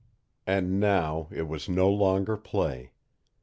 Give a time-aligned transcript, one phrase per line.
[0.47, 2.91] And now it was no longer play.